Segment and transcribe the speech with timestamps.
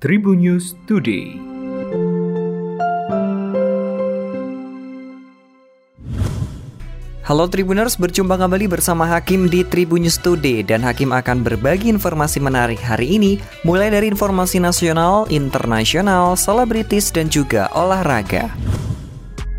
[0.00, 1.36] Tribun News Today.
[7.20, 12.40] Halo Tribuners, berjumpa kembali bersama Hakim di Tribun News Today dan Hakim akan berbagi informasi
[12.40, 18.48] menarik hari ini mulai dari informasi nasional, internasional, selebritis dan juga olahraga.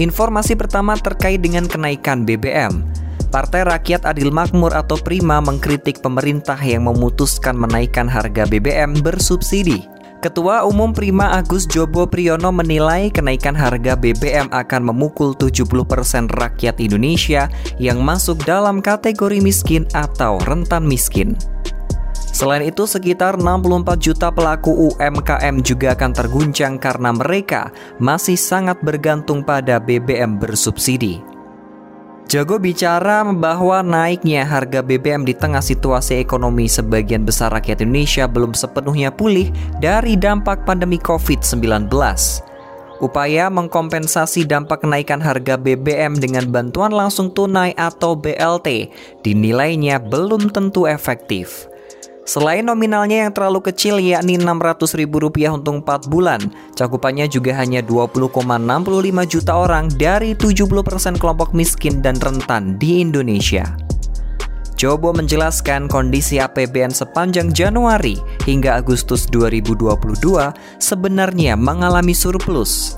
[0.00, 2.80] Informasi pertama terkait dengan kenaikan BBM.
[3.28, 9.91] Partai Rakyat Adil Makmur atau Prima mengkritik pemerintah yang memutuskan menaikkan harga BBM bersubsidi.
[10.22, 17.50] Ketua Umum Prima Agus Jobo Priyono menilai kenaikan harga BBM akan memukul 70% rakyat Indonesia
[17.82, 21.34] yang masuk dalam kategori miskin atau rentan miskin.
[22.14, 29.42] Selain itu, sekitar 64 juta pelaku UMKM juga akan terguncang karena mereka masih sangat bergantung
[29.42, 31.31] pada BBM bersubsidi.
[32.32, 38.56] Jago bicara bahwa naiknya harga BBM di tengah situasi ekonomi sebagian besar rakyat Indonesia belum
[38.56, 39.52] sepenuhnya pulih
[39.84, 41.92] dari dampak pandemi COVID-19.
[43.04, 48.88] Upaya mengkompensasi dampak kenaikan harga BBM dengan bantuan langsung tunai atau BLT
[49.20, 51.68] dinilainya belum tentu efektif.
[52.32, 56.40] Selain nominalnya yang terlalu kecil yakni Rp600.000 untuk 4 bulan,
[56.72, 58.40] cakupannya juga hanya 20,65
[59.28, 63.68] juta orang dari 70% kelompok miskin dan rentan di Indonesia.
[64.80, 68.16] Jobo menjelaskan kondisi APBN sepanjang Januari
[68.48, 69.92] hingga Agustus 2022
[70.80, 72.96] sebenarnya mengalami surplus.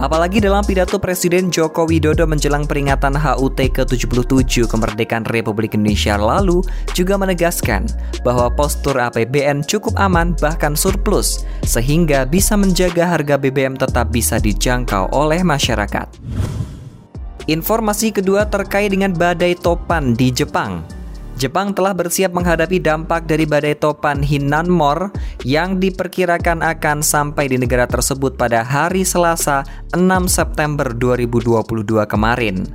[0.00, 6.64] Apalagi dalam pidato Presiden Joko Widodo menjelang peringatan HUT ke-77 kemerdekaan Republik Indonesia lalu
[6.96, 7.84] juga menegaskan
[8.24, 15.12] bahwa postur APBN cukup aman bahkan surplus sehingga bisa menjaga harga BBM tetap bisa dijangkau
[15.12, 16.08] oleh masyarakat.
[17.44, 20.99] Informasi kedua terkait dengan badai topan di Jepang.
[21.40, 25.08] Jepang telah bersiap menghadapi dampak dari badai topan Hinnanmor
[25.40, 29.64] yang diperkirakan akan sampai di negara tersebut pada hari Selasa
[29.96, 32.68] 6 September 2022 kemarin.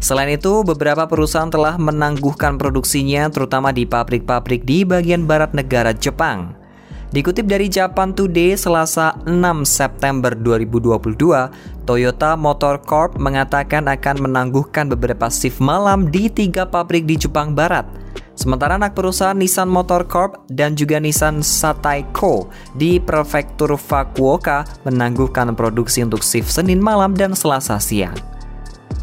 [0.00, 6.56] Selain itu, beberapa perusahaan telah menangguhkan produksinya terutama di pabrik-pabrik di bagian barat negara Jepang.
[7.12, 9.36] Dikutip dari Japan Today Selasa 6
[9.68, 17.20] September 2022, Toyota Motor Corp mengatakan akan menangguhkan beberapa shift malam di tiga pabrik di
[17.20, 17.84] Jepang Barat–
[18.36, 25.56] Sementara anak perusahaan Nissan Motor Corp dan juga Nissan Satai Co di prefektur Fukuoka menangguhkan
[25.56, 28.14] produksi untuk shift Senin malam dan Selasa siang.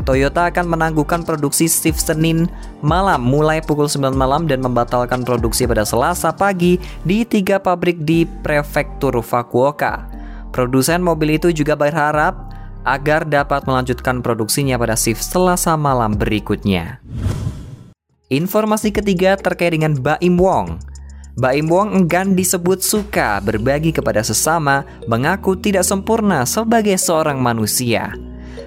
[0.06, 2.46] Toyota akan menangguhkan produksi shift Senin
[2.86, 8.30] malam mulai pukul 9 malam dan membatalkan produksi pada Selasa pagi di tiga pabrik di
[8.30, 10.06] prefektur Fukuoka.
[10.54, 12.54] Produsen mobil itu juga berharap
[12.86, 17.02] agar dapat melanjutkan produksinya pada shift Selasa malam berikutnya.
[18.32, 20.80] Informasi ketiga terkait dengan Baim Wong.
[21.36, 28.16] Baim Wong enggan disebut suka berbagi kepada sesama, mengaku tidak sempurna sebagai seorang manusia.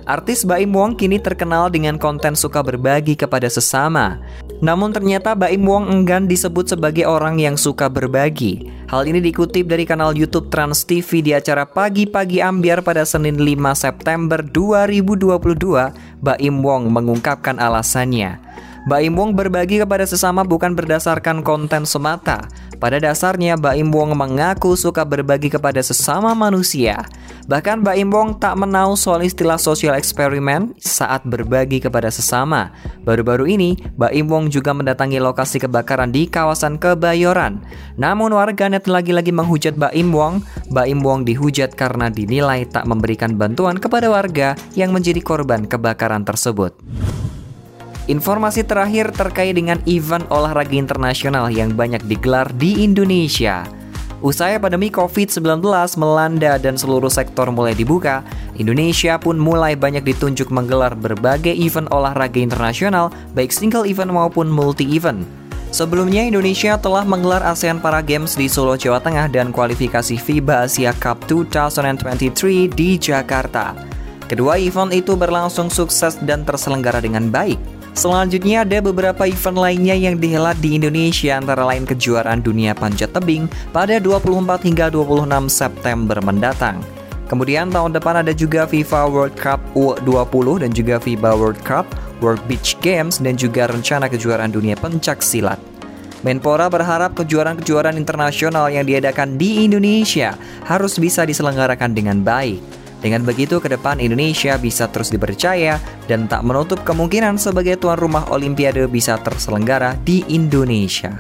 [0.06, 4.22] Artis Baim Wong kini terkenal dengan konten suka berbagi kepada sesama.
[4.62, 8.71] Namun ternyata Baim Wong enggan disebut sebagai orang yang suka berbagi.
[8.87, 13.72] Hal ini dikutip dari kanal YouTube Trans TV di acara Pagi-pagi Ambiar pada Senin 5
[13.72, 16.22] September 2022.
[16.22, 18.46] Baim Wong mengungkapkan alasannya.
[18.87, 22.47] Baim Wong berbagi kepada sesama bukan berdasarkan konten semata.
[22.79, 27.03] Pada dasarnya, Baim Wong mengaku suka berbagi kepada sesama manusia.
[27.51, 32.71] Bahkan Baim Wong tak menau soal istilah sosial eksperimen saat berbagi kepada sesama.
[33.03, 37.59] Baru-baru ini, Baim Wong juga mendatangi lokasi kebakaran di kawasan Kebayoran.
[37.99, 40.47] Namun warganet lagi-lagi menghujat Baim Wong.
[40.71, 46.79] Baim Wong dihujat karena dinilai tak memberikan bantuan kepada warga yang menjadi korban kebakaran tersebut.
[48.06, 53.67] Informasi terakhir terkait dengan event olahraga internasional yang banyak digelar di Indonesia.
[54.22, 55.59] Usai pandemi COVID-19
[55.99, 58.22] melanda dan seluruh sektor mulai dibuka,
[58.62, 65.27] Indonesia pun mulai banyak ditunjuk menggelar berbagai event olahraga internasional, baik single event maupun multi-event.
[65.75, 70.95] Sebelumnya, Indonesia telah menggelar ASEAN Para Games di Solo, Jawa Tengah dan kualifikasi FIBA Asia
[70.95, 73.75] Cup 2023 di Jakarta.
[74.31, 77.76] Kedua event itu berlangsung sukses dan terselenggara dengan baik.
[77.97, 83.48] Selanjutnya ada beberapa event lainnya yang dihelat di Indonesia antara lain kejuaraan dunia panjat tebing
[83.72, 86.84] pada 24 hingga 26 September mendatang.
[87.25, 91.89] Kemudian tahun depan ada juga FIFA World Cup U20 dan juga FIBA World Cup,
[92.21, 95.57] World Beach Games dan juga rencana kejuaraan dunia pencak silat.
[96.21, 100.37] Menpora berharap kejuaraan-kejuaraan internasional yang diadakan di Indonesia
[100.69, 102.60] harus bisa diselenggarakan dengan baik.
[103.07, 105.79] Dengan begitu, ke depan Indonesia bisa terus dipercaya
[106.11, 111.15] dan tak menutup kemungkinan sebagai tuan rumah Olimpiade bisa terselenggara di Indonesia.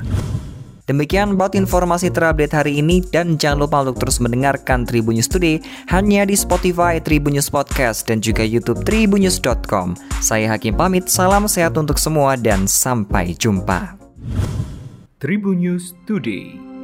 [0.90, 5.62] Demikian buat informasi terupdate hari ini dan jangan lupa untuk terus mendengarkan Tribun News Today
[5.94, 9.94] hanya di Spotify Tribun News Podcast dan juga YouTube tribunnews.com.
[10.18, 13.94] Saya Hakim pamit, salam sehat untuk semua dan sampai jumpa.
[15.22, 16.75] Tribun News Today.